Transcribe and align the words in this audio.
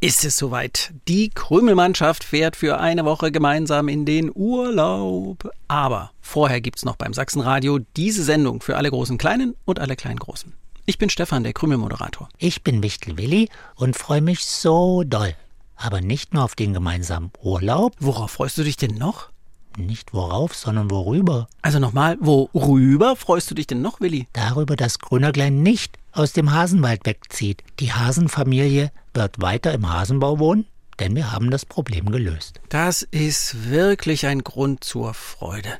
ist 0.00 0.24
es 0.24 0.36
soweit. 0.36 0.92
Die 1.08 1.30
Krümelmannschaft 1.30 2.22
fährt 2.24 2.56
für 2.56 2.78
eine 2.78 3.04
Woche 3.04 3.32
gemeinsam 3.32 3.88
in 3.88 4.04
den 4.04 4.30
Urlaub. 4.34 5.50
Aber 5.68 6.10
vorher 6.20 6.60
gibt's 6.60 6.84
noch 6.84 6.96
beim 6.96 7.14
Sachsenradio 7.14 7.80
diese 7.96 8.22
Sendung 8.22 8.60
für 8.60 8.76
alle 8.76 8.90
großen 8.90 9.18
Kleinen 9.18 9.54
und 9.64 9.80
alle 9.80 9.96
kleinen 9.96 10.18
Großen. 10.18 10.52
Ich 10.84 10.98
bin 10.98 11.10
Stefan, 11.10 11.42
der 11.42 11.52
Krümelmoderator. 11.52 12.28
Ich 12.38 12.62
bin 12.62 12.82
Wichtel 12.82 13.16
Willi 13.18 13.48
und 13.74 13.96
freue 13.96 14.20
mich 14.20 14.44
so 14.44 15.02
doll. 15.04 15.34
Aber 15.76 16.00
nicht 16.00 16.32
nur 16.32 16.44
auf 16.44 16.54
den 16.54 16.72
gemeinsamen 16.72 17.30
Urlaub, 17.42 17.94
Worauf 17.98 18.30
freust 18.30 18.56
du 18.58 18.62
dich 18.64 18.76
denn 18.76 18.94
noch? 18.94 19.30
nicht 19.78 20.14
worauf, 20.14 20.54
sondern 20.54 20.90
worüber. 20.90 21.48
Also 21.62 21.78
nochmal, 21.78 22.16
worüber 22.20 23.14
freust 23.14 23.50
du 23.50 23.54
dich 23.54 23.66
denn 23.66 23.82
noch, 23.82 24.00
Willi? 24.00 24.26
Darüber, 24.32 24.76
dass 24.76 24.98
Grünerglein 24.98 25.62
nicht 25.62 25.98
aus 26.12 26.32
dem 26.32 26.52
Hasenwald 26.52 27.04
wegzieht. 27.04 27.62
Die 27.80 27.92
Hasenfamilie 27.92 28.90
wird 29.16 29.40
weiter 29.40 29.72
im 29.72 29.92
Hasenbau 29.92 30.38
wohnen, 30.38 30.66
denn 31.00 31.16
wir 31.16 31.32
haben 31.32 31.50
das 31.50 31.66
Problem 31.66 32.10
gelöst. 32.12 32.60
Das 32.68 33.02
ist 33.02 33.70
wirklich 33.70 34.26
ein 34.26 34.44
Grund 34.44 34.84
zur 34.84 35.14
Freude. 35.14 35.78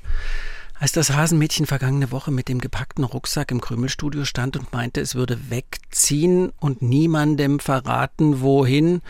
Als 0.78 0.92
das 0.92 1.10
Hasenmädchen 1.10 1.66
vergangene 1.66 2.10
Woche 2.10 2.30
mit 2.30 2.48
dem 2.48 2.60
gepackten 2.60 3.04
Rucksack 3.04 3.50
im 3.50 3.60
Krümelstudio 3.60 4.24
stand 4.24 4.56
und 4.56 4.72
meinte, 4.72 5.00
es 5.00 5.14
würde 5.14 5.50
wegziehen 5.50 6.52
und 6.60 6.82
niemandem 6.82 7.60
verraten, 7.60 8.42
wohin, 8.42 9.00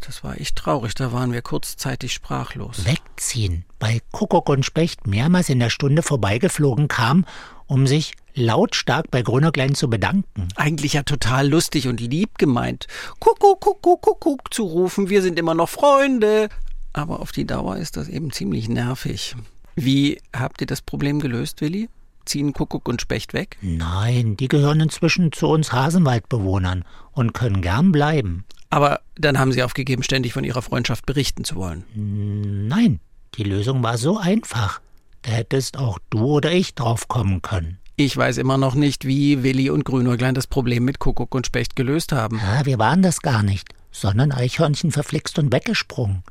das 0.00 0.24
war 0.24 0.40
echt 0.40 0.56
traurig, 0.56 0.94
da 0.94 1.12
waren 1.12 1.32
wir 1.32 1.42
kurzzeitig 1.42 2.12
sprachlos. 2.12 2.84
Wegziehen, 2.84 3.64
weil 3.80 4.00
Kuckuck 4.12 4.48
und 4.48 4.64
Specht 4.64 5.06
mehrmals 5.06 5.48
in 5.48 5.58
der 5.58 5.70
Stunde 5.70 6.02
vorbeigeflogen 6.02 6.88
kam, 6.88 7.24
um 7.66 7.86
sich 7.86 8.14
lautstark 8.34 9.10
bei 9.10 9.22
Grünerglein 9.22 9.74
zu 9.74 9.90
bedanken. 9.90 10.48
Eigentlich 10.56 10.94
ja 10.94 11.02
total 11.02 11.48
lustig 11.48 11.88
und 11.88 12.00
lieb 12.00 12.38
gemeint. 12.38 12.86
Kuckuck, 13.20 13.60
kuckuck, 13.60 14.02
kuckuck 14.02 14.54
zu 14.54 14.64
rufen, 14.64 15.08
wir 15.08 15.22
sind 15.22 15.38
immer 15.38 15.54
noch 15.54 15.68
Freunde. 15.68 16.48
Aber 16.92 17.20
auf 17.20 17.32
die 17.32 17.46
Dauer 17.46 17.76
ist 17.76 17.96
das 17.96 18.08
eben 18.08 18.32
ziemlich 18.32 18.68
nervig. 18.68 19.36
Wie 19.76 20.20
habt 20.34 20.60
ihr 20.60 20.66
das 20.66 20.82
Problem 20.82 21.20
gelöst, 21.20 21.60
Willi? 21.60 21.88
Ziehen 22.24 22.52
Kuckuck 22.52 22.88
und 22.88 23.00
Specht 23.00 23.32
weg? 23.32 23.56
Nein, 23.62 24.36
die 24.36 24.48
gehören 24.48 24.80
inzwischen 24.80 25.32
zu 25.32 25.46
uns 25.46 25.72
Hasenwaldbewohnern 25.72 26.84
und 27.12 27.32
können 27.32 27.62
gern 27.62 27.90
bleiben. 27.92 28.44
Aber 28.70 29.00
dann 29.16 29.38
haben 29.38 29.52
sie 29.52 29.62
aufgegeben, 29.62 30.02
ständig 30.02 30.32
von 30.32 30.44
ihrer 30.44 30.62
Freundschaft 30.62 31.06
berichten 31.06 31.44
zu 31.44 31.56
wollen. 31.56 31.84
Nein, 32.68 33.00
die 33.34 33.44
Lösung 33.44 33.82
war 33.82 33.98
so 33.98 34.18
einfach. 34.18 34.80
Da 35.22 35.32
hättest 35.32 35.78
auch 35.78 35.98
du 36.10 36.24
oder 36.24 36.52
ich 36.52 36.74
drauf 36.74 37.08
kommen 37.08 37.42
können. 37.42 37.78
Ich 37.96 38.16
weiß 38.16 38.38
immer 38.38 38.58
noch 38.58 38.76
nicht, 38.76 39.06
wie 39.06 39.42
Willi 39.42 39.70
und 39.70 39.84
Grünäuglein 39.84 40.34
das 40.34 40.46
Problem 40.46 40.84
mit 40.84 41.00
Kuckuck 41.00 41.34
und 41.34 41.46
Specht 41.46 41.74
gelöst 41.74 42.12
haben. 42.12 42.38
Ja, 42.38 42.64
wir 42.64 42.78
waren 42.78 43.02
das 43.02 43.22
gar 43.22 43.42
nicht, 43.42 43.74
sondern 43.90 44.30
Eichhörnchen 44.30 44.92
verflixt 44.92 45.38
und 45.40 45.52
weggesprungen. 45.52 46.22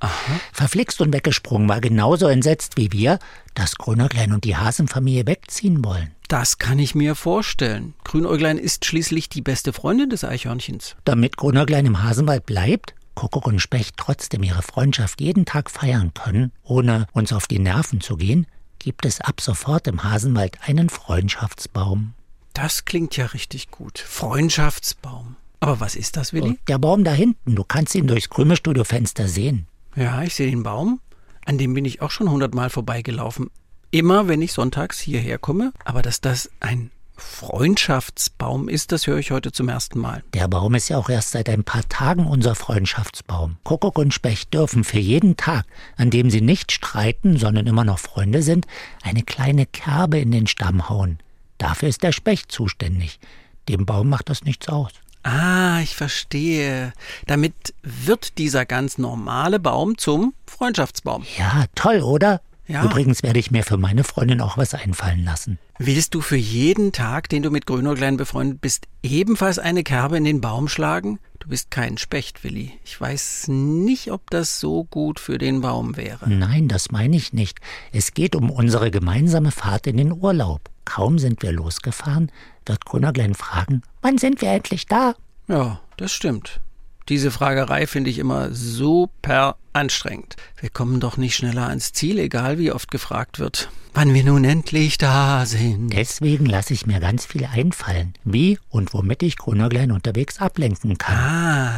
Verflixt 0.54 1.02
und 1.02 1.14
weggesprungen 1.14 1.68
war 1.68 1.82
genauso 1.82 2.28
entsetzt 2.28 2.78
wie 2.78 2.94
wir, 2.94 3.20
dass 3.54 3.76
Grünerglein 3.76 4.32
und 4.32 4.46
die 4.46 4.56
Hasenfamilie 4.56 5.28
wegziehen 5.28 5.84
wollen. 5.84 6.12
Das 6.28 6.58
kann 6.58 6.78
ich 6.78 6.94
mir 6.94 7.16
vorstellen. 7.16 7.94
Grünäuglein 8.04 8.58
ist 8.58 8.84
schließlich 8.86 9.30
die 9.30 9.42
beste 9.42 9.72
Freundin 9.72 10.10
des 10.10 10.26
Eichhörnchens. 10.26 10.98
Damit 11.06 11.38
Grünerglein 11.38 11.86
im 11.86 12.04
Hasenwald 12.04 12.46
bleibt, 12.46 12.94
Kuckuck 13.16 13.48
und 13.48 13.60
Specht 13.60 13.96
trotzdem 13.98 14.44
ihre 14.44 14.62
Freundschaft 14.62 15.22
jeden 15.22 15.46
Tag 15.46 15.72
feiern 15.72 16.14
können, 16.14 16.52
ohne 16.64 17.08
uns 17.14 17.32
auf 17.32 17.48
die 17.48 17.60
Nerven 17.60 18.02
zu 18.02 18.18
gehen, 18.18 18.46
gibt 18.78 19.06
es 19.06 19.22
ab 19.22 19.40
sofort 19.40 19.88
im 19.88 20.04
Hasenwald 20.04 20.58
einen 20.66 20.90
Freundschaftsbaum. 20.90 22.14
Das 22.54 22.86
klingt 22.86 23.16
ja 23.16 23.28
richtig 23.28 23.72
gut. 23.72 23.98
Freundschaftsbaum. 24.00 25.38
Aber 25.60 25.80
was 25.80 25.96
ist 25.96 26.18
das, 26.18 26.34
Willi? 26.34 26.60
Der 26.68 26.78
Baum 26.78 27.04
da 27.04 27.12
hinten, 27.12 27.56
du 27.56 27.64
kannst 27.64 27.96
ihn 27.96 28.08
durchs 28.08 28.30
Krümelstudiofenster 28.30 29.28
sehen. 29.28 29.68
Ja, 29.96 30.22
ich 30.24 30.36
sehe 30.36 30.50
den 30.50 30.64
Baum. 30.64 31.00
An 31.46 31.58
dem 31.58 31.74
bin 31.74 31.86
ich 31.86 32.02
auch 32.02 32.12
schon 32.12 32.30
hundertmal 32.30 32.70
vorbeigelaufen. 32.70 33.50
Immer, 33.98 34.28
wenn 34.28 34.44
ich 34.44 34.54
sonntags 34.54 35.00
hierher 35.00 35.40
komme. 35.40 35.74
Aber 35.84 36.04
dass 36.04 36.22
das 36.22 36.52
ein 36.60 36.92
Freundschaftsbaum 37.16 38.70
ist, 38.70 38.92
das 38.92 39.08
höre 39.08 39.18
ich 39.18 39.32
heute 39.32 39.52
zum 39.52 39.70
ersten 39.70 39.98
Mal. 39.98 40.24
Der 40.36 40.48
Baum 40.48 40.76
ist 40.76 40.90
ja 40.90 41.00
auch 41.00 41.10
erst 41.10 41.32
seit 41.32 41.50
ein 41.50 41.64
paar 41.64 41.82
Tagen 41.90 42.28
unser 42.28 42.54
Freundschaftsbaum. 42.54 43.58
Kuckuck 43.64 43.98
und 43.98 44.14
Specht 44.14 44.54
dürfen 44.54 44.84
für 44.84 45.00
jeden 45.00 45.36
Tag, 45.36 45.66
an 45.96 46.12
dem 46.12 46.30
sie 46.30 46.42
nicht 46.42 46.72
streiten, 46.72 47.38
sondern 47.38 47.66
immer 47.66 47.84
noch 47.84 47.98
Freunde 47.98 48.44
sind, 48.44 48.68
eine 49.02 49.24
kleine 49.24 49.66
Kerbe 49.66 50.20
in 50.20 50.30
den 50.30 50.46
Stamm 50.46 50.90
hauen. 50.90 51.18
Dafür 51.58 51.90
ist 51.90 52.04
der 52.04 52.12
Specht 52.12 52.52
zuständig. 52.52 53.20
Dem 53.68 53.88
Baum 53.88 54.10
macht 54.10 54.30
das 54.30 54.44
nichts 54.44 54.70
aus. 54.70 54.92
Ah, 55.24 55.80
ich 55.82 55.96
verstehe. 55.96 56.94
Damit 57.26 57.74
wird 57.82 58.38
dieser 58.38 58.68
ganz 58.68 59.00
normale 59.00 59.60
Baum 59.60 59.98
zum 59.98 60.36
Freundschaftsbaum. 60.46 61.26
Ja, 61.36 61.66
toll, 61.74 62.02
oder? 62.02 62.42
Ja. 62.68 62.84
Übrigens 62.84 63.24
werde 63.24 63.40
ich 63.40 63.50
mir 63.50 63.64
für 63.64 63.78
meine 63.78 64.04
Freundin 64.04 64.42
auch 64.42 64.58
was 64.58 64.74
einfallen 64.74 65.24
lassen. 65.24 65.58
Willst 65.80 66.14
du 66.14 66.22
für 66.22 66.36
jeden 66.36 66.92
Tag, 66.92 67.30
den 67.30 67.44
du 67.44 67.50
mit 67.50 67.66
Grünäuglein 67.66 68.18
befreundet 68.18 68.60
bist, 68.60 68.88
ebenfalls 69.04 69.58
eine 69.58 69.84
Kerbe 69.84 70.18
in 70.18 70.26
den 70.26 70.42
Baum 70.42 70.68
schlagen? 70.68 71.20
Du 71.40 71.48
bist 71.48 71.72
kein 71.72 71.98
Specht, 71.98 72.44
Willi. 72.44 72.74
Ich 72.84 73.00
weiß 73.00 73.46
nicht, 73.48 74.12
ob 74.12 74.30
das 74.30 74.60
so 74.60 74.84
gut 74.84 75.20
für 75.20 75.38
den 75.38 75.62
Baum 75.62 75.96
wäre. 75.96 76.30
Nein, 76.30 76.68
das 76.68 76.92
meine 76.92 77.16
ich 77.16 77.32
nicht. 77.32 77.60
Es 77.94 78.14
geht 78.14 78.36
um 78.36 78.50
unsere 78.50 78.92
gemeinsame 78.92 79.52
Fahrt 79.52 79.88
in 79.88 79.98
den 79.98 80.12
Urlaub. 80.12 80.70
Kaum 80.84 81.20
sind 81.20 81.42
wir 81.44 81.54
losgefahren, 81.54 82.32
wird 82.66 82.86
Grünerglein 82.86 83.34
fragen, 83.34 83.82
wann 84.02 84.18
sind 84.18 84.42
wir 84.42 84.50
endlich 84.52 84.88
da? 84.88 85.16
Ja, 85.48 85.80
das 85.96 86.12
stimmt. 86.12 86.60
Diese 87.10 87.32
Fragerei 87.32 87.88
finde 87.88 88.10
ich 88.10 88.20
immer 88.20 88.52
super 88.54 89.56
anstrengend. 89.74 90.36
Wir 90.60 90.70
kommen 90.70 91.00
doch 91.00 91.16
nicht 91.18 91.36
schneller 91.36 91.68
ans 91.68 91.94
Ziel, 91.94 92.20
egal 92.20 92.58
wie 92.60 92.72
oft 92.72 92.92
gefragt 92.92 93.40
wird, 93.40 93.70
wann 93.94 94.14
wir 94.14 94.24
nun 94.26 94.44
endlich 94.44 94.98
da 94.98 95.46
sind. 95.46 95.90
Deswegen 95.94 96.46
lasse 96.46 96.74
ich 96.74 96.86
mir 96.86 97.00
ganz 97.00 97.26
viel 97.26 97.46
einfallen, 97.46 98.14
wie 98.26 98.60
und 98.70 98.94
womit 98.94 99.24
ich 99.24 99.38
Grünerglein 99.38 99.92
unterwegs 99.92 100.40
ablenken 100.40 100.98
kann. 100.98 101.16
Ah, 101.18 101.72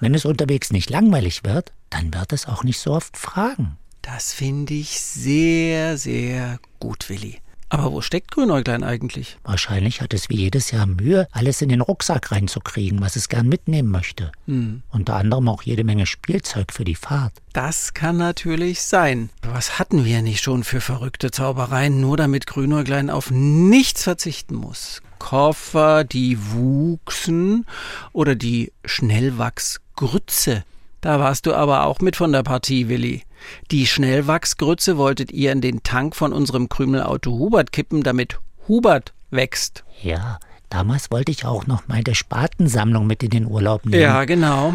Wenn 0.00 0.14
es 0.14 0.24
unterwegs 0.24 0.72
nicht 0.72 0.90
langweilig 0.90 1.44
wird, 1.44 1.72
dann 1.90 2.12
wird 2.12 2.32
es 2.32 2.46
auch 2.46 2.64
nicht 2.64 2.80
so 2.80 2.92
oft 2.92 3.16
fragen. 3.16 3.76
das 4.02 4.32
finde 4.32 4.74
ich 4.74 5.00
sehr, 5.00 5.96
sehr 5.96 6.58
gut, 6.80 7.08
Willi. 7.08 7.38
Aber 7.72 7.90
wo 7.90 8.02
steckt 8.02 8.32
Grünäuglein 8.32 8.84
eigentlich? 8.84 9.38
Wahrscheinlich 9.44 10.02
hat 10.02 10.12
es 10.12 10.28
wie 10.28 10.36
jedes 10.36 10.72
Jahr 10.72 10.84
Mühe, 10.84 11.26
alles 11.32 11.62
in 11.62 11.70
den 11.70 11.80
Rucksack 11.80 12.30
reinzukriegen, 12.30 13.00
was 13.00 13.16
es 13.16 13.30
gern 13.30 13.48
mitnehmen 13.48 13.90
möchte. 13.90 14.30
Unter 14.90 15.16
anderem 15.16 15.48
auch 15.48 15.62
jede 15.62 15.82
Menge 15.82 16.04
Spielzeug 16.04 16.70
für 16.70 16.84
die 16.84 16.94
Fahrt. 16.94 17.32
Das 17.54 17.94
kann 17.94 18.18
natürlich 18.18 18.82
sein. 18.82 19.30
Was 19.40 19.78
hatten 19.78 20.04
wir 20.04 20.20
nicht 20.20 20.42
schon 20.42 20.64
für 20.64 20.82
verrückte 20.82 21.30
Zaubereien, 21.30 21.98
nur 21.98 22.18
damit 22.18 22.46
Grünäuglein 22.46 23.08
auf 23.08 23.30
nichts 23.30 24.02
verzichten 24.02 24.54
muss? 24.54 25.00
Koffer, 25.18 26.04
die 26.04 26.36
wuchsen 26.52 27.64
oder 28.12 28.34
die 28.34 28.70
Schnellwachsgrütze. 28.84 30.64
Da 31.00 31.20
warst 31.20 31.46
du 31.46 31.54
aber 31.54 31.86
auch 31.86 32.00
mit 32.00 32.16
von 32.16 32.32
der 32.32 32.42
Partie, 32.42 32.90
Willi. 32.90 33.22
Die 33.70 33.86
Schnellwachsgrütze 33.86 34.96
wolltet 34.96 35.32
ihr 35.32 35.52
in 35.52 35.60
den 35.60 35.82
Tank 35.82 36.16
von 36.16 36.32
unserem 36.32 36.68
Krümelauto 36.68 37.30
Hubert 37.32 37.72
kippen, 37.72 38.02
damit 38.02 38.38
Hubert 38.68 39.12
wächst. 39.30 39.84
Ja, 40.02 40.38
damals 40.68 41.10
wollte 41.10 41.32
ich 41.32 41.44
auch 41.44 41.66
noch 41.66 41.88
meine 41.88 42.14
Spatensammlung 42.14 43.06
mit 43.06 43.22
in 43.22 43.30
den 43.30 43.46
Urlaub 43.46 43.84
nehmen. 43.84 44.00
Ja, 44.00 44.24
genau. 44.24 44.74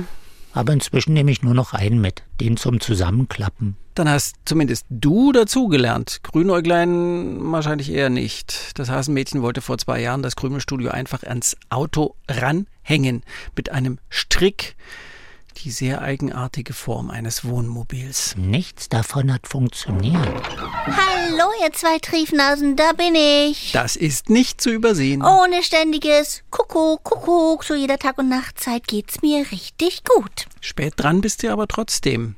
Aber 0.53 0.73
inzwischen 0.73 1.13
nehme 1.13 1.29
ich 1.29 1.43
nur 1.43 1.53
noch 1.53 1.73
einen 1.73 2.01
mit, 2.01 2.23
den 2.41 2.57
zum 2.57 2.79
Zusammenklappen. 2.79 3.77
Dann 3.93 4.09
hast 4.09 4.37
zumindest 4.45 4.85
du 4.89 5.31
dazugelernt. 5.31 6.21
Grünäuglein 6.23 7.37
wahrscheinlich 7.51 7.91
eher 7.91 8.09
nicht. 8.09 8.71
Das 8.79 8.89
Hasenmädchen 8.89 9.41
wollte 9.41 9.61
vor 9.61 9.77
zwei 9.77 10.01
Jahren 10.01 10.21
das 10.21 10.35
Krümelstudio 10.35 10.89
einfach 10.89 11.23
ans 11.23 11.57
Auto 11.69 12.15
ranhängen. 12.27 13.23
Mit 13.55 13.71
einem 13.71 13.99
Strick. 14.09 14.75
Die 15.63 15.71
sehr 15.71 16.01
eigenartige 16.03 16.71
Form 16.73 17.09
eines 17.09 17.43
Wohnmobils. 17.43 18.35
Nichts 18.37 18.89
davon 18.89 19.33
hat 19.33 19.47
funktioniert. 19.47 20.15
Hallo, 20.15 21.49
ihr 21.63 21.73
zwei 21.73 21.97
Triefnasen, 21.97 22.75
da 22.75 22.91
bin 22.93 23.15
ich. 23.15 23.71
Das 23.71 23.95
ist 23.95 24.29
nicht 24.29 24.61
zu 24.61 24.69
übersehen. 24.69 25.23
Ohne 25.23 25.63
ständiges 25.63 26.43
Kuckuck, 26.51 27.03
Kuckuck 27.03 27.63
zu 27.63 27.75
jeder 27.75 27.97
Tag- 27.97 28.19
und 28.19 28.29
Nachtzeit 28.29 28.87
geht's 28.87 29.23
mir 29.23 29.51
richtig 29.51 30.03
gut. 30.03 30.45
Spät 30.61 30.93
dran 30.95 31.21
bist 31.21 31.41
du 31.41 31.51
aber 31.51 31.67
trotzdem. 31.67 32.35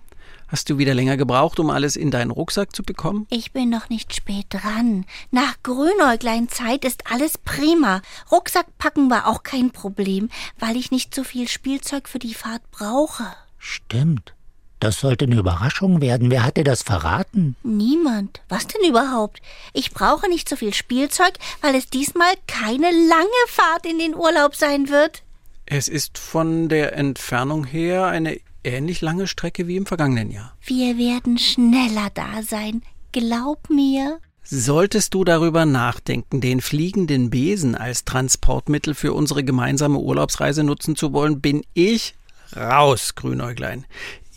Hast 0.50 0.68
du 0.69 0.80
wieder 0.80 0.96
länger 0.96 1.16
gebraucht, 1.16 1.60
um 1.60 1.69
alles 1.69 1.96
in 1.96 2.10
deinen 2.10 2.31
Rucksack 2.31 2.75
zu 2.75 2.81
bekommen? 2.81 3.28
Ich 3.30 3.51
bin 3.51 3.69
noch 3.69 3.90
nicht 3.90 4.16
spät 4.16 4.48
dran. 4.50 5.06
Nach 5.30 5.56
Grünäuglein 5.62 6.50
Zeit 6.50 6.86
ist 6.86 7.12
alles 7.12 7.38
prima. 7.38 8.01
Rucksack 8.31 8.66
packen 8.80 9.12
war 9.12 9.28
auch 9.28 9.44
kein 9.44 9.69
Problem, 9.69 10.30
weil 10.57 10.75
ich 10.75 10.90
nicht 10.90 11.13
so 11.13 11.24
viel 11.24 11.48
Spielzeug 11.48 12.10
für 12.10 12.18
die 12.18 12.34
Fahrt 12.34 12.63
brauche. 12.72 13.25
Stimmt. 13.60 14.34
Das 14.80 15.00
sollte 15.00 15.25
eine 15.25 15.36
Überraschung 15.36 16.01
werden. 16.01 16.31
Wer 16.31 16.44
hat 16.44 16.57
dir 16.57 16.63
das 16.63 16.81
verraten? 16.81 17.56
Niemand. 17.62 18.42
Was 18.50 18.66
denn 18.66 18.90
überhaupt? 18.90 19.42
Ich 19.74 19.92
brauche 19.92 20.28
nicht 20.30 20.50
so 20.50 20.56
viel 20.56 20.74
Spielzeug, 20.74 21.34
weil 21.62 21.75
es 21.75 21.90
diesmal 21.90 22.34
keine 22.48 22.90
lange 22.90 23.45
Fahrt 23.50 23.86
in 23.86 24.00
den 24.00 24.16
Urlaub 24.16 24.56
sein 24.56 24.90
wird. 24.90 25.22
Es 25.68 25.88
ist 25.88 26.18
von 26.18 26.69
der 26.69 26.95
Entfernung 26.95 27.66
her 27.66 28.07
eine 28.07 28.40
ähnlich 28.63 29.01
lange 29.01 29.27
Strecke 29.27 29.67
wie 29.67 29.77
im 29.77 29.85
vergangenen 29.85 30.31
Jahr. 30.31 30.56
Wir 30.65 30.97
werden 30.97 31.38
schneller 31.38 32.09
da 32.13 32.41
sein. 32.44 32.81
Glaub 33.11 33.69
mir. 33.69 34.19
Solltest 34.44 35.13
du 35.13 35.23
darüber 35.23 35.65
nachdenken, 35.65 36.41
den 36.41 36.61
fliegenden 36.61 37.29
Besen 37.29 37.75
als 37.75 38.06
Transportmittel 38.06 38.95
für 38.95 39.13
unsere 39.13 39.44
gemeinsame 39.44 40.00
Urlaubsreise 40.00 40.63
nutzen 40.63 40.95
zu 40.95 41.13
wollen, 41.13 41.39
bin 41.39 41.63
ich 41.73 42.15
raus, 42.56 43.13
Grünäuglein. 43.15 43.85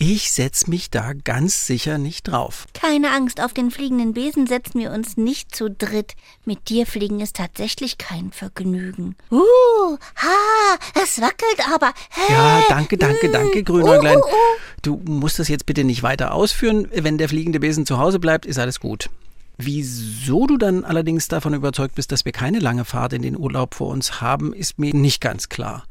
Ich 0.05 0.33
setz 0.33 0.67
mich 0.67 0.91
da 0.91 1.13
ganz 1.13 1.65
sicher 1.65 1.97
nicht 1.97 2.25
drauf. 2.27 2.67
Keine 2.75 3.13
Angst, 3.13 3.41
auf 3.41 3.53
den 3.53 3.71
fliegenden 3.71 4.15
Besen 4.15 4.49
setzen 4.49 4.81
wir 4.81 4.91
uns 4.91 5.17
nicht 5.17 5.55
zu 5.55 5.71
dritt. 5.71 6.15
Mit 6.45 6.69
dir 6.71 6.87
fliegen 6.87 7.21
ist 7.21 7.37
tatsächlich 7.37 7.99
kein 7.99 8.33
Vergnügen. 8.33 9.15
Uh, 9.31 9.97
ha, 10.17 10.77
es 11.01 11.21
wackelt 11.21 11.73
aber. 11.73 11.93
Hä? 12.11 12.33
Ja, 12.33 12.63
danke, 12.69 12.99
danke, 12.99 13.29
Hm, 13.29 13.33
danke, 13.33 13.63
Grünäuglein. 13.63 14.17
uh, 14.17 14.23
uh, 14.23 14.27
uh. 14.27 14.59
Du 14.83 15.01
musst 15.05 15.39
das 15.39 15.47
jetzt 15.47 15.67
bitte 15.67 15.85
nicht 15.85 16.03
weiter 16.03 16.35
ausführen. 16.35 16.89
Wenn 16.93 17.17
der 17.17 17.29
fliegende 17.29 17.61
Besen 17.61 17.87
zu 17.87 17.99
Hause 17.99 18.19
bleibt, 18.19 18.45
ist 18.45 18.59
alles 18.59 18.81
gut. 18.81 19.09
Wieso 19.57 20.49
du 20.49 20.57
dann 20.57 20.85
allerdings 20.85 21.29
davon 21.29 21.55
überzeugt 21.55 21.95
bist, 21.95 22.11
dass 22.11 22.25
wir 22.25 22.33
keine 22.33 22.59
lange 22.59 22.85
Fahrt 22.85 23.13
in 23.13 23.23
den 23.23 23.39
Urlaub 23.39 23.75
vor 23.75 23.91
uns 23.91 24.21
haben, 24.21 24.53
ist 24.53 24.81
mir 24.81 24.93
nicht 24.97 25.21
ganz 25.21 25.49
klar. 25.49 25.85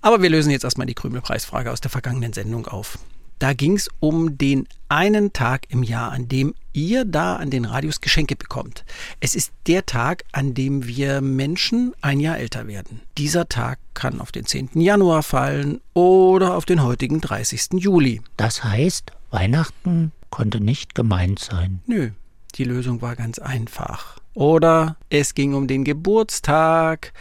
Aber 0.00 0.22
wir 0.22 0.30
lösen 0.30 0.50
jetzt 0.50 0.64
erstmal 0.64 0.86
die 0.86 0.94
Krümelpreisfrage 0.94 1.70
aus 1.70 1.82
der 1.82 1.90
vergangenen 1.90 2.32
Sendung 2.32 2.66
auf. 2.66 2.98
Da 3.40 3.54
ging 3.54 3.74
es 3.74 3.88
um 4.00 4.36
den 4.36 4.68
einen 4.90 5.32
Tag 5.32 5.62
im 5.70 5.82
Jahr, 5.82 6.12
an 6.12 6.28
dem 6.28 6.54
ihr 6.74 7.06
da 7.06 7.36
an 7.36 7.48
den 7.48 7.64
Radios 7.64 8.02
Geschenke 8.02 8.36
bekommt. 8.36 8.84
Es 9.18 9.34
ist 9.34 9.50
der 9.66 9.86
Tag, 9.86 10.24
an 10.30 10.52
dem 10.52 10.86
wir 10.86 11.22
Menschen 11.22 11.94
ein 12.02 12.20
Jahr 12.20 12.36
älter 12.36 12.66
werden. 12.66 13.00
Dieser 13.16 13.48
Tag 13.48 13.78
kann 13.94 14.20
auf 14.20 14.30
den 14.30 14.44
10. 14.44 14.72
Januar 14.74 15.22
fallen 15.22 15.80
oder 15.94 16.54
auf 16.54 16.66
den 16.66 16.82
heutigen 16.82 17.22
30. 17.22 17.80
Juli. 17.82 18.20
Das 18.36 18.62
heißt, 18.62 19.10
Weihnachten 19.30 20.12
konnte 20.28 20.60
nicht 20.60 20.94
gemeint 20.94 21.38
sein. 21.38 21.80
Nö, 21.86 22.10
die 22.56 22.64
Lösung 22.64 23.00
war 23.00 23.16
ganz 23.16 23.38
einfach. 23.38 24.19
Oder 24.34 24.96
es 25.08 25.34
ging 25.34 25.54
um 25.54 25.66
den 25.66 25.84
Geburtstag. 25.84 27.12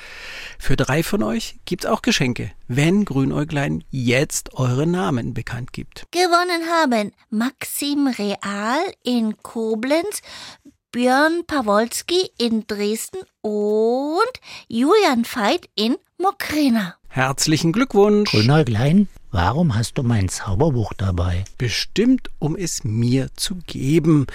Für 0.59 0.75
drei 0.75 1.01
von 1.01 1.23
euch 1.23 1.59
gibt's 1.65 1.85
auch 1.85 2.01
Geschenke, 2.01 2.51
wenn 2.67 3.05
Grünäuglein 3.05 3.83
jetzt 3.89 4.53
eure 4.53 4.85
Namen 4.85 5.33
bekannt 5.33 5.73
gibt. 5.73 6.05
Gewonnen 6.11 6.69
haben 6.69 7.11
Maxim 7.29 8.07
Real 8.07 8.81
in 9.03 9.37
Koblenz, 9.41 10.21
Björn 10.91 11.43
Pawolski 11.45 12.29
in 12.37 12.65
Dresden 12.67 13.19
und 13.41 14.33
Julian 14.67 15.23
Veit 15.23 15.69
in 15.75 15.97
Mokrena. 16.17 16.95
Herzlichen 17.07 17.71
Glückwunsch! 17.71 18.31
Grünäuglein, 18.31 19.07
warum 19.31 19.75
hast 19.75 19.97
du 19.97 20.03
mein 20.03 20.29
Zauberbuch 20.29 20.93
dabei? 20.93 21.43
Bestimmt, 21.57 22.29
um 22.37 22.55
es 22.55 22.83
mir 22.83 23.29
zu 23.35 23.55
geben. 23.65 24.27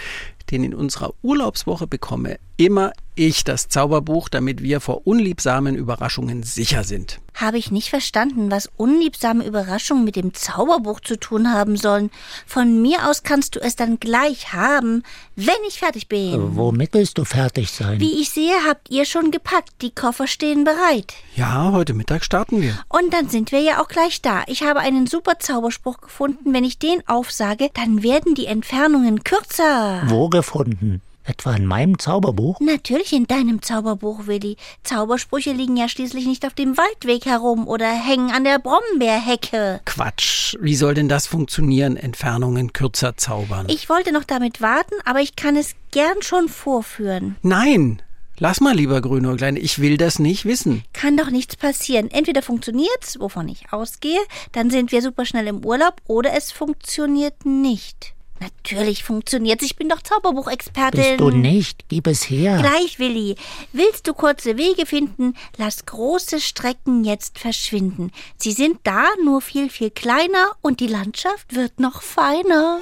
Denn 0.50 0.64
in 0.64 0.74
unserer 0.74 1.14
Urlaubswoche 1.22 1.86
bekomme 1.86 2.38
immer 2.56 2.92
ich 3.16 3.44
das 3.44 3.68
Zauberbuch, 3.68 4.28
damit 4.28 4.62
wir 4.62 4.80
vor 4.80 5.06
unliebsamen 5.06 5.76
Überraschungen 5.76 6.42
sicher 6.42 6.82
sind. 6.82 7.20
Habe 7.34 7.58
ich 7.58 7.72
nicht 7.72 7.90
verstanden, 7.90 8.50
was 8.50 8.70
unliebsame 8.76 9.44
Überraschungen 9.44 10.04
mit 10.04 10.14
dem 10.14 10.34
Zauberbuch 10.34 11.00
zu 11.00 11.18
tun 11.18 11.52
haben 11.52 11.76
sollen. 11.76 12.10
Von 12.46 12.80
mir 12.80 13.08
aus 13.08 13.24
kannst 13.24 13.56
du 13.56 13.60
es 13.60 13.74
dann 13.74 13.98
gleich 13.98 14.52
haben, 14.52 15.02
wenn 15.34 15.54
ich 15.66 15.80
fertig 15.80 16.08
bin. 16.08 16.56
Womit 16.56 16.94
willst 16.94 17.18
du 17.18 17.24
fertig 17.24 17.72
sein? 17.72 17.98
Wie 17.98 18.20
ich 18.20 18.30
sehe, 18.30 18.54
habt 18.68 18.88
ihr 18.90 19.04
schon 19.04 19.32
gepackt. 19.32 19.70
Die 19.82 19.92
Koffer 19.92 20.28
stehen 20.28 20.62
bereit. 20.62 21.14
Ja, 21.34 21.72
heute 21.72 21.92
Mittag 21.92 22.24
starten 22.24 22.62
wir. 22.62 22.78
Und 22.88 23.12
dann 23.12 23.28
sind 23.28 23.50
wir 23.50 23.60
ja 23.60 23.82
auch 23.82 23.88
gleich 23.88 24.22
da. 24.22 24.42
Ich 24.46 24.62
habe 24.62 24.78
einen 24.78 25.08
super 25.08 25.40
Zauberspruch 25.40 26.00
gefunden. 26.00 26.52
Wenn 26.52 26.64
ich 26.64 26.78
den 26.78 27.02
aufsage, 27.08 27.68
dann 27.74 28.04
werden 28.04 28.36
die 28.36 28.46
Entfernungen 28.46 29.24
kürzer. 29.24 30.02
Wo 30.06 30.28
gefunden? 30.34 31.00
Etwa 31.26 31.54
in 31.54 31.64
meinem 31.64 31.98
Zauberbuch? 31.98 32.60
Natürlich 32.60 33.14
in 33.14 33.26
deinem 33.26 33.62
Zauberbuch, 33.62 34.26
Willi. 34.26 34.58
Zaubersprüche 34.82 35.52
liegen 35.52 35.76
ja 35.78 35.88
schließlich 35.88 36.26
nicht 36.26 36.44
auf 36.44 36.52
dem 36.52 36.76
Waldweg 36.76 37.24
herum 37.24 37.66
oder 37.66 37.88
hängen 37.88 38.30
an 38.30 38.44
der 38.44 38.58
Brombeerhecke. 38.58 39.80
Quatsch. 39.86 40.54
Wie 40.60 40.76
soll 40.76 40.92
denn 40.92 41.08
das 41.08 41.26
funktionieren? 41.26 41.96
Entfernungen 41.96 42.74
kürzer 42.74 43.16
zaubern. 43.16 43.68
Ich 43.70 43.88
wollte 43.88 44.12
noch 44.12 44.24
damit 44.24 44.60
warten, 44.60 44.96
aber 45.06 45.20
ich 45.20 45.34
kann 45.34 45.56
es 45.56 45.74
gern 45.92 46.20
schon 46.20 46.50
vorführen. 46.50 47.36
Nein! 47.40 48.02
Lass 48.38 48.60
mal, 48.60 48.74
lieber 48.74 49.00
Grünäuglein, 49.00 49.56
ich 49.56 49.78
will 49.78 49.96
das 49.96 50.18
nicht 50.18 50.44
wissen. 50.44 50.82
Kann 50.92 51.16
doch 51.16 51.30
nichts 51.30 51.54
passieren. 51.54 52.10
Entweder 52.10 52.42
funktioniert's, 52.42 53.20
wovon 53.20 53.48
ich 53.48 53.72
ausgehe, 53.72 54.18
dann 54.50 54.70
sind 54.70 54.90
wir 54.90 55.02
super 55.02 55.24
schnell 55.24 55.46
im 55.46 55.64
Urlaub, 55.64 56.02
oder 56.08 56.32
es 56.32 56.50
funktioniert 56.50 57.46
nicht. 57.46 58.13
Natürlich 58.44 59.04
funktioniert's. 59.04 59.64
Ich 59.64 59.76
bin 59.76 59.88
doch 59.88 60.02
Zauberbuchexpertin. 60.02 61.16
Bist 61.16 61.20
du 61.20 61.30
nicht? 61.30 61.88
Gib 61.88 62.06
es 62.06 62.28
her. 62.28 62.58
Gleich, 62.58 62.98
Willi. 62.98 63.36
Willst 63.72 64.06
du 64.06 64.12
kurze 64.12 64.58
Wege 64.58 64.84
finden? 64.84 65.34
Lass 65.56 65.86
große 65.86 66.40
Strecken 66.40 67.04
jetzt 67.04 67.38
verschwinden. 67.38 68.10
Sie 68.36 68.52
sind 68.52 68.80
da, 68.84 69.06
nur 69.24 69.40
viel, 69.40 69.70
viel 69.70 69.90
kleiner 69.90 70.52
und 70.60 70.80
die 70.80 70.88
Landschaft 70.88 71.54
wird 71.54 71.80
noch 71.80 72.02
feiner. 72.02 72.80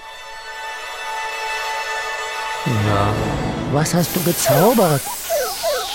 Was 3.73 3.95
hast 3.95 4.17
du 4.17 4.23
gezaubert? 4.25 5.03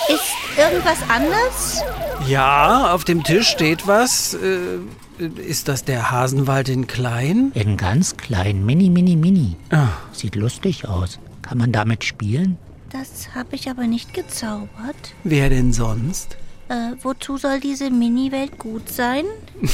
Ist 0.08 0.34
irgendwas 0.56 0.98
anders? 1.10 1.82
Ja, 2.26 2.94
auf 2.94 3.04
dem 3.04 3.22
Tisch 3.22 3.48
steht 3.48 3.86
was. 3.86 4.32
Äh, 4.32 4.78
ist 5.18 5.68
das 5.68 5.84
der 5.84 6.10
Hasenwald 6.10 6.68
in 6.68 6.86
klein? 6.86 7.50
In 7.54 7.76
ganz 7.76 8.16
klein, 8.16 8.64
mini, 8.64 8.88
mini, 8.90 9.16
mini. 9.16 9.56
Ah, 9.70 9.88
Sieht 10.12 10.34
lustig 10.36 10.86
aus. 10.88 11.18
Kann 11.42 11.58
man 11.58 11.72
damit 11.72 12.04
spielen? 12.04 12.56
Das 12.90 13.34
habe 13.34 13.54
ich 13.56 13.68
aber 13.68 13.86
nicht 13.86 14.14
gezaubert. 14.14 15.14
wer 15.24 15.50
denn 15.50 15.72
sonst? 15.72 16.36
Äh, 16.68 16.92
wozu 17.02 17.36
soll 17.38 17.60
diese 17.60 17.90
Mini-Welt 17.90 18.58
gut 18.58 18.88
sein? 18.88 19.24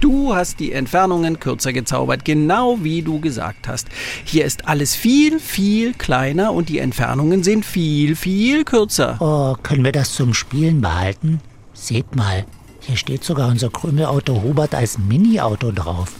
Du 0.00 0.32
hast 0.32 0.60
die 0.60 0.70
Entfernungen 0.70 1.40
kürzer 1.40 1.72
gezaubert, 1.72 2.24
genau 2.24 2.78
wie 2.84 3.02
du 3.02 3.18
gesagt 3.20 3.66
hast. 3.66 3.88
Hier 4.24 4.44
ist 4.44 4.68
alles 4.68 4.94
viel, 4.94 5.40
viel 5.40 5.92
kleiner 5.92 6.52
und 6.52 6.68
die 6.68 6.78
Entfernungen 6.78 7.42
sind 7.42 7.64
viel, 7.64 8.14
viel 8.14 8.62
kürzer. 8.62 9.16
Oh, 9.18 9.56
können 9.60 9.84
wir 9.84 9.90
das 9.90 10.14
zum 10.14 10.34
Spielen 10.34 10.80
behalten? 10.80 11.40
Seht 11.74 12.14
mal, 12.14 12.44
hier 12.88 12.96
steht 12.96 13.22
sogar 13.22 13.48
unser 13.48 13.68
Krümelauto 13.68 14.40
Hubert 14.42 14.74
als 14.74 14.96
Mini-Auto 14.96 15.72
drauf. 15.72 16.14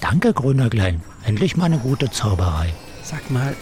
Danke, 0.00 0.32
Grünäuglein. 0.32 1.02
Endlich 1.24 1.56
mal 1.56 1.64
eine 1.64 1.78
gute 1.78 2.08
Zauberei. 2.12 2.72
Sag 3.02 3.28
mal, 3.28 3.56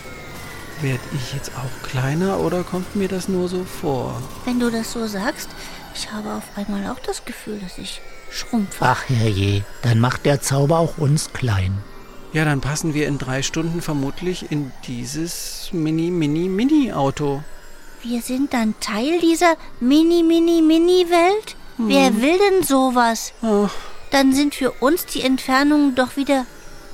werd 0.82 1.00
ich 1.14 1.32
jetzt 1.32 1.52
auch 1.56 1.88
kleiner 1.88 2.40
oder 2.40 2.62
kommt 2.62 2.96
mir 2.96 3.08
das 3.08 3.30
nur 3.30 3.48
so 3.48 3.64
vor? 3.64 4.20
Wenn 4.44 4.60
du 4.60 4.70
das 4.70 4.92
so 4.92 5.06
sagst, 5.06 5.48
ich 5.94 6.12
habe 6.12 6.34
auf 6.34 6.42
einmal 6.54 6.86
auch 6.92 6.98
das 6.98 7.24
Gefühl, 7.24 7.58
dass 7.60 7.78
ich 7.78 8.02
schrumpfe. 8.30 8.76
Ach 8.84 9.08
herrje, 9.08 9.64
dann 9.80 9.98
macht 9.98 10.26
der 10.26 10.42
Zauber 10.42 10.80
auch 10.80 10.98
uns 10.98 11.32
klein. 11.32 11.78
Ja, 12.34 12.44
dann 12.44 12.60
passen 12.60 12.92
wir 12.92 13.08
in 13.08 13.16
drei 13.16 13.40
Stunden 13.40 13.80
vermutlich 13.80 14.52
in 14.52 14.70
dieses 14.86 15.70
Mini, 15.72 16.10
Mini, 16.10 16.50
Mini-Auto. 16.50 17.42
Wir 18.02 18.20
sind 18.20 18.52
dann 18.52 18.74
Teil 18.80 19.18
dieser 19.22 19.56
Mini-Mini-Mini-Welt? 21.78 22.14
Wer 22.14 22.22
will 22.22 22.38
denn 22.38 22.62
sowas? 22.62 23.32
Ach, 23.42 23.70
Dann 24.10 24.32
sind 24.32 24.54
für 24.54 24.70
uns 24.72 25.06
die 25.06 25.22
Entfernungen 25.22 25.94
doch 25.94 26.16
wieder 26.16 26.46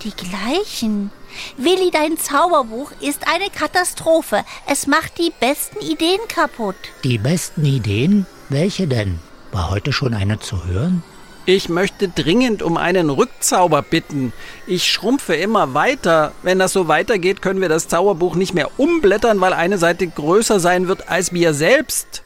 die 0.03 0.13
gleichen. 0.13 1.11
Willi, 1.57 1.91
dein 1.93 2.19
Zauberbuch 2.19 2.93
ist 3.01 3.29
eine 3.29 3.51
Katastrophe. 3.51 4.45
Es 4.67 4.87
macht 4.87 5.19
die 5.19 5.33
besten 5.39 5.81
Ideen 5.81 6.21
kaputt. 6.29 6.77
Die 7.05 7.19
besten 7.19 7.65
Ideen? 7.65 8.27
Welche 8.49 8.87
denn? 8.89 9.21
War 9.53 9.71
heute 9.71 9.93
schon 9.93 10.15
eine 10.15 10.39
zu 10.41 10.65
hören? 10.65 11.03
Ich 11.47 11.69
möchte 11.69 12.09
dringend 12.09 12.63
um 12.63 12.77
einen 12.77 13.11
Rückzauber 13.11 13.83
bitten. 13.83 14.33
Ich 14.67 14.85
schrumpfe 14.91 15.35
immer 15.35 15.75
weiter. 15.75 16.33
Wenn 16.43 16.59
das 16.59 16.73
so 16.73 16.87
weitergeht, 16.87 17.43
können 17.43 17.61
wir 17.61 17.69
das 17.69 17.89
Zauberbuch 17.89 18.35
nicht 18.35 18.55
mehr 18.55 18.71
umblättern, 18.79 19.41
weil 19.41 19.53
eine 19.53 19.79
Seite 19.79 20.07
größer 20.07 20.61
sein 20.61 20.87
wird 20.87 21.09
als 21.09 21.33
wir 21.33 21.55
selbst. 21.55 22.23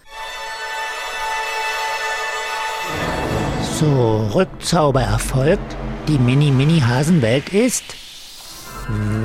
So, 3.85 4.31
Rückzauber 4.35 5.03
erfolgt. 5.03 5.76
Die 6.09 6.17
Mini-Mini-Hasenwelt 6.17 7.50
ist 7.50 7.85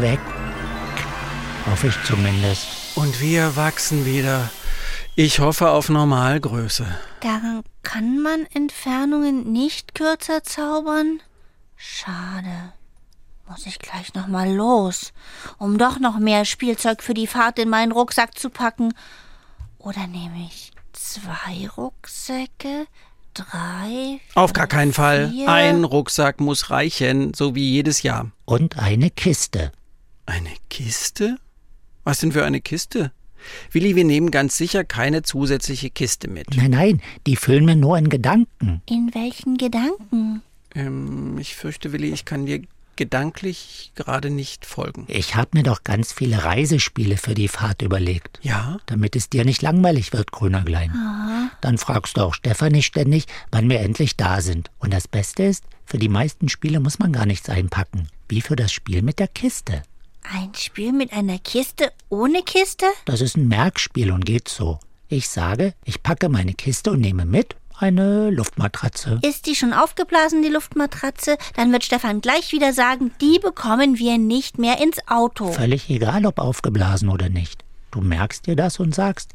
weg. 0.02 0.20
Hoffe 1.66 1.88
ich 1.88 2.04
zumindest. 2.04 2.68
Und 2.96 3.22
wir 3.22 3.56
wachsen 3.56 4.06
wieder. 4.06 4.50
Ich 5.16 5.40
hoffe 5.40 5.70
auf 5.70 5.88
Normalgröße. 5.88 6.86
Daran 7.22 7.64
kann 7.84 8.20
man 8.20 8.46
Entfernungen 8.54 9.50
nicht 9.50 9.96
kürzer 9.96 10.44
zaubern? 10.44 11.22
Schade. 11.78 12.74
Muss 13.48 13.66
ich 13.66 13.80
gleich 13.80 14.14
noch 14.14 14.28
mal 14.28 14.54
los, 14.54 15.14
um 15.58 15.78
doch 15.78 16.00
noch 16.00 16.20
mehr 16.20 16.44
Spielzeug 16.44 17.02
für 17.02 17.14
die 17.14 17.28
Fahrt 17.28 17.60
in 17.60 17.70
meinen 17.70 17.94
Rucksack 17.94 18.38
zu 18.38 18.50
packen. 18.50 18.94
Oder 19.78 20.06
nehme 20.08 20.48
ich 20.50 20.74
zwei 20.92 21.70
Rucksäcke, 21.78 22.88
drei? 23.40 24.20
Auf 24.36 24.54
gar 24.54 24.68
keinen 24.68 24.94
Fall. 24.94 25.30
vier? 25.30 25.50
Ein 25.50 25.84
Rucksack 25.84 26.40
muss 26.40 26.70
reichen, 26.70 27.34
so 27.34 27.56
wie 27.56 27.70
jedes 27.72 28.04
Jahr. 28.04 28.32
Und 28.46 28.78
eine 28.78 29.10
Kiste. 29.10 29.72
Eine 30.26 30.52
Kiste? 30.70 31.38
Was 32.04 32.20
denn 32.20 32.32
für 32.32 32.46
eine 32.46 32.62
Kiste? 32.62 33.12
Willi, 33.72 33.96
wir 33.96 34.04
nehmen 34.04 34.32
ganz 34.32 34.58
sicher 34.58 34.84
keine 34.84 35.22
zusätzliche 35.24 35.90
Kiste 35.90 36.28
mit. 36.30 36.56
Nein, 36.56 36.72
nein, 36.72 37.02
die 37.26 37.36
füllen 37.36 37.66
mir 37.66 37.76
nur 37.76 37.98
in 37.98 38.10
Gedanken. 38.10 38.82
In 38.90 39.12
welchen 39.14 39.58
Gedanken? 39.58 40.42
Ähm, 40.76 41.38
ich 41.40 41.56
fürchte, 41.56 41.92
Willi, 41.94 42.12
ich 42.12 42.26
kann 42.26 42.46
dir 42.46 42.62
gedanklich 43.00 43.94
gerade 43.96 44.30
nicht 44.30 44.66
folgen. 44.66 45.06
Ich 45.08 45.36
habe 45.36 45.52
mir 45.54 45.64
doch 45.64 45.86
ganz 45.86 46.12
viele 46.12 46.44
Reisespiele 46.44 47.16
für 47.16 47.34
die 47.34 47.48
Fahrt 47.48 47.82
überlegt. 47.82 48.40
Ja? 48.42 48.78
Damit 48.88 49.16
es 49.16 49.30
dir 49.30 49.46
nicht 49.46 49.62
langweilig 49.62 50.12
wird, 50.12 50.34
Grünerglein. 50.34 50.92
Dann 51.62 51.78
fragst 51.78 52.18
du 52.18 52.22
auch 52.22 52.34
Stefanie 52.34 52.84
ständig, 52.84 53.26
wann 53.52 53.70
wir 53.70 53.80
endlich 53.80 54.18
da 54.18 54.42
sind. 54.42 54.70
Und 54.80 54.94
das 54.94 55.08
Beste 55.08 55.44
ist, 55.44 55.64
für 55.86 55.98
die 55.98 56.10
meisten 56.10 56.50
Spiele 56.50 56.82
muss 56.82 57.00
man 57.00 57.14
gar 57.14 57.26
nichts 57.26 57.48
einpacken. 57.48 58.10
Wie 58.28 58.42
für 58.42 58.58
das 58.58 58.74
Spiel 58.74 59.02
mit 59.02 59.20
der 59.20 59.30
Kiste. 59.30 59.82
Ein 60.22 60.54
Spiel 60.54 60.92
mit 60.92 61.14
einer 61.14 61.40
Kiste 61.40 61.94
ohne 62.10 62.44
Kiste? 62.44 62.86
Das 63.06 63.22
ist 63.22 63.38
ein 63.38 63.48
Merkspiel 63.48 64.12
und 64.12 64.26
geht 64.26 64.50
so. 64.50 64.78
Ich 65.08 65.30
sage, 65.30 65.74
ich 65.86 66.04
packe 66.04 66.28
meine 66.28 66.54
Kiste 66.54 66.92
und 66.92 67.00
nehme 67.00 67.26
mit 67.26 67.56
eine 67.82 68.30
Luftmatratze. 68.30 69.20
Ist 69.24 69.46
die 69.46 69.56
schon 69.56 69.74
aufgeblasen, 69.74 70.42
die 70.42 70.50
Luftmatratze? 70.50 71.38
Dann 71.56 71.72
wird 71.72 71.84
Stefan 71.84 72.22
gleich 72.22 72.52
wieder 72.52 72.74
sagen, 72.74 73.12
die 73.22 73.40
bekommen 73.40 73.98
wir 73.98 74.18
nicht 74.18 74.58
mehr 74.60 74.82
ins 74.82 74.98
Auto. 75.08 75.52
Völlig 75.52 75.90
egal, 75.90 76.26
ob 76.26 76.40
aufgeblasen 76.40 77.10
oder 77.10 77.30
nicht. 77.30 77.64
Du 77.92 78.02
merkst 78.02 78.46
dir 78.46 78.56
das 78.56 78.80
und 78.80 78.94
sagst, 78.94 79.32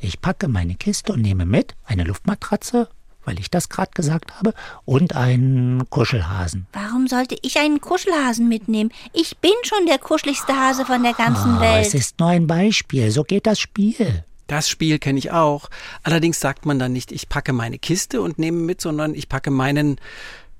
ich 0.00 0.20
packe 0.20 0.48
meine 0.48 0.74
Kiste 0.74 1.12
und 1.12 1.20
nehme 1.22 1.44
mit 1.44 1.74
eine 1.84 2.04
Luftmatratze, 2.04 2.88
weil 3.24 3.38
ich 3.38 3.50
das 3.50 3.68
gerade 3.68 3.90
gesagt 3.94 4.32
habe, 4.38 4.54
und 4.86 5.14
einen 5.14 5.90
Kuschelhasen. 5.90 6.66
Warum 6.72 7.06
sollte 7.08 7.36
ich 7.42 7.58
einen 7.58 7.82
Kuschelhasen 7.82 8.48
mitnehmen? 8.48 8.90
Ich 9.12 9.36
bin 9.38 9.50
schon 9.64 9.84
der 9.86 9.98
kuscheligste 9.98 10.54
Hase 10.56 10.86
von 10.86 11.02
der 11.02 11.12
ganzen 11.12 11.58
Ah, 11.58 11.60
Welt. 11.60 11.86
es 11.86 11.92
ist 11.92 12.18
nur 12.18 12.30
ein 12.30 12.46
Beispiel, 12.46 13.10
so 13.10 13.24
geht 13.24 13.46
das 13.46 13.60
Spiel. 13.60 14.24
Das 14.48 14.68
Spiel 14.68 14.98
kenne 14.98 15.18
ich 15.18 15.30
auch. 15.30 15.68
Allerdings 16.02 16.40
sagt 16.40 16.66
man 16.66 16.78
dann 16.78 16.92
nicht, 16.92 17.12
ich 17.12 17.28
packe 17.28 17.52
meine 17.52 17.78
Kiste 17.78 18.22
und 18.22 18.38
nehme 18.38 18.58
mit, 18.58 18.80
sondern 18.80 19.14
ich 19.14 19.28
packe 19.28 19.50
meinen 19.50 20.00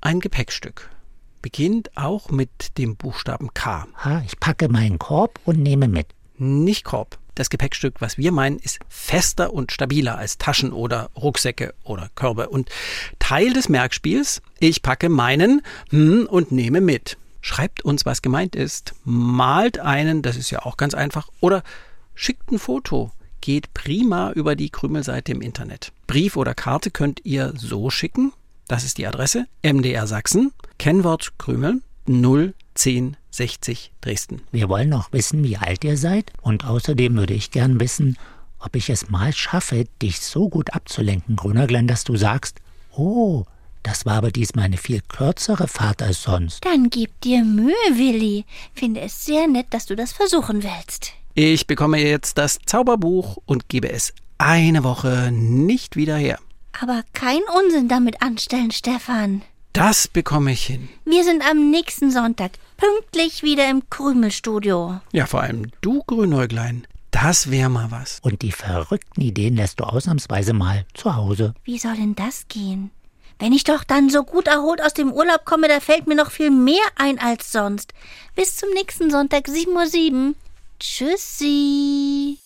ein 0.01 0.21
Gepäckstück. 0.21 0.91
Beginnt 1.41 1.97
auch 1.97 2.31
mit 2.31 2.77
dem 2.77 2.97
Buchstaben 2.97 3.55
K. 3.55 3.87
Ha, 4.05 4.23
ich 4.27 4.39
packe 4.39 4.69
meinen 4.69 4.99
Korb 4.99 5.41
und 5.45 5.59
nehme 5.59 5.89
mit. 5.89 6.07
Nicht 6.37 6.85
Korb. 6.85 7.19
Das 7.35 7.49
Gepäckstück, 7.49 8.01
was 8.01 8.19
wir 8.19 8.31
meinen, 8.31 8.59
ist 8.59 8.79
fester 8.89 9.55
und 9.55 9.73
stabiler 9.73 10.19
als 10.19 10.37
Taschen 10.37 10.73
oder 10.73 11.11
Rucksäcke 11.17 11.73
oder 11.83 12.11
Körbe. 12.15 12.51
Und 12.51 12.69
Teil 13.19 13.55
des 13.55 13.71
Merkspiels, 13.71 14.43
ich 14.59 14.83
packe 14.83 15.09
meinen 15.09 15.63
hm, 15.89 16.27
und 16.29 16.53
nehme 16.53 16.83
mit. 16.83 17.17
Schreibt 17.41 17.83
uns, 17.83 18.05
was 18.05 18.21
gemeint 18.21 18.55
ist. 18.55 18.95
Malt 19.05 19.79
einen, 19.79 20.21
das 20.21 20.37
ist 20.37 20.51
ja 20.51 20.67
auch 20.67 20.77
ganz 20.77 20.93
einfach. 20.93 21.29
Oder 21.41 21.63
schickt 22.15 22.51
ein 22.51 22.59
Foto. 22.59 23.13
Geht 23.41 23.73
prima 23.75 24.33
über 24.33 24.57
die 24.57 24.71
Krümelseite 24.71 25.33
im 25.33 25.41
Internet. 25.41 25.93
Brief 26.07 26.37
oder 26.37 26.55
Karte 26.55 26.91
könnt 26.91 27.25
ihr 27.25 27.53
so 27.57 27.91
schicken. 27.91 28.33
Das 28.67 28.85
ist 28.85 28.99
die 28.99 29.07
Adresse. 29.07 29.47
MDR 29.63 30.07
Sachsen. 30.07 30.53
Kennwort 30.79 31.33
Krümel 31.39 31.81
01060 32.07 33.93
Dresden. 34.01 34.43
Wir 34.53 34.69
wollen 34.69 34.93
auch 34.93 35.13
wissen, 35.13 35.45
wie 35.45 35.57
alt 35.57 35.85
ihr 35.85 35.97
seid. 35.97 36.33
Und 36.43 36.65
außerdem 36.65 37.17
würde 37.17 37.35
ich 37.35 37.51
gern 37.51 37.81
wissen, 37.81 38.17
ob 38.59 38.75
ich 38.77 38.91
es 38.91 39.09
mal 39.09 39.33
schaffe, 39.33 39.85
dich 40.03 40.21
so 40.21 40.49
gut 40.49 40.75
abzulenken, 40.75 41.37
Grünerglenn, 41.37 41.87
dass 41.87 42.05
du 42.05 42.17
sagst, 42.17 42.61
oh, 42.97 43.45
das 43.83 44.05
war 44.05 44.15
aber 44.15 44.31
diesmal 44.31 44.67
eine 44.67 44.77
viel 44.77 45.01
kürzere 45.01 45.69
Fahrt 45.69 46.03
als 46.03 46.23
sonst. 46.23 46.65
Dann 46.65 46.91
gib 46.91 47.21
dir 47.21 47.45
Mühe, 47.45 47.73
Willi. 47.93 48.45
Finde 48.75 49.01
es 49.01 49.25
sehr 49.25 49.47
nett, 49.47 49.67
dass 49.71 49.87
du 49.87 49.95
das 49.95 50.13
versuchen 50.13 50.63
willst. 50.63 51.13
Ich 51.41 51.69
bekomme 51.69 52.03
jetzt 52.03 52.37
das 52.37 52.59
Zauberbuch 52.67 53.39
und 53.47 53.69
gebe 53.69 53.93
es 53.93 54.13
eine 54.39 54.83
Woche 54.83 55.31
nicht 55.31 55.95
wieder 55.95 56.17
her. 56.17 56.41
Aber 56.81 57.05
kein 57.13 57.43
Unsinn 57.57 57.87
damit 57.87 58.23
anstellen, 58.23 58.73
Stefan. 58.73 59.43
Das 59.73 60.09
bekomme 60.09 60.51
ich 60.51 60.67
hin. 60.67 60.89
Wir 61.05 61.23
sind 61.23 61.49
am 61.49 61.71
nächsten 61.71 62.11
Sonntag 62.11 62.51
pünktlich 62.77 63.45
wieder 63.45 63.71
im 63.71 63.89
Krümelstudio. 63.89 65.01
Ja, 65.13 65.27
vor 65.27 65.43
allem 65.43 65.71
du, 65.81 66.03
Grünäuglein. 66.09 66.89
Das 67.13 67.53
wär 67.53 67.69
mal 67.69 67.93
was. 67.93 68.19
Und 68.23 68.43
die 68.43 68.51
verrückten 68.51 69.21
Ideen 69.21 69.55
lässt 69.55 69.79
du 69.79 69.85
ausnahmsweise 69.85 70.55
mal 70.55 70.87
zu 70.93 71.15
Hause. 71.15 71.55
Wie 71.63 71.79
soll 71.79 71.95
denn 71.95 72.17
das 72.17 72.49
gehen? 72.49 72.91
Wenn 73.39 73.53
ich 73.53 73.63
doch 73.63 73.85
dann 73.85 74.11
so 74.11 74.25
gut 74.25 74.49
erholt 74.49 74.83
aus 74.83 74.93
dem 74.93 75.13
Urlaub 75.13 75.45
komme, 75.45 75.69
da 75.69 75.79
fällt 75.79 76.09
mir 76.09 76.17
noch 76.17 76.33
viel 76.33 76.51
mehr 76.51 76.83
ein 76.97 77.21
als 77.21 77.53
sonst. 77.53 77.93
Bis 78.35 78.57
zum 78.57 78.71
nächsten 78.71 79.13
Sonntag, 79.13 79.47
7.07 79.47 80.31
Uhr. 80.31 80.35
Tschüssi. 80.81 82.39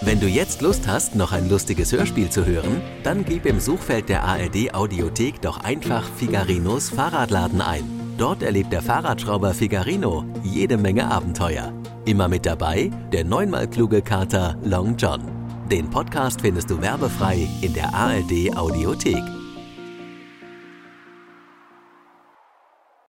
Wenn 0.00 0.18
du 0.18 0.26
jetzt 0.26 0.62
Lust 0.62 0.88
hast, 0.88 1.14
noch 1.14 1.30
ein 1.30 1.48
lustiges 1.48 1.92
Hörspiel 1.92 2.28
zu 2.28 2.44
hören, 2.44 2.82
dann 3.04 3.24
gib 3.24 3.46
im 3.46 3.60
Suchfeld 3.60 4.08
der 4.08 4.24
ARD 4.24 4.74
Audiothek 4.74 5.40
doch 5.40 5.58
einfach 5.58 6.04
Figarinos 6.16 6.90
Fahrradladen 6.90 7.60
ein. 7.60 7.84
Dort 8.18 8.42
erlebt 8.42 8.72
der 8.72 8.82
Fahrradschrauber 8.82 9.54
Figarino 9.54 10.24
jede 10.42 10.76
Menge 10.76 11.08
Abenteuer. 11.08 11.72
Immer 12.04 12.26
mit 12.28 12.46
dabei 12.46 12.90
der 13.12 13.24
neunmal 13.24 13.68
kluge 13.68 14.02
Kater 14.02 14.56
Long 14.64 14.96
John. 14.96 15.22
Den 15.70 15.88
Podcast 15.88 16.40
findest 16.40 16.68
du 16.70 16.82
werbefrei 16.82 17.46
in 17.60 17.74
der 17.74 17.94
ARD 17.94 18.56
Audiothek. 18.56 19.22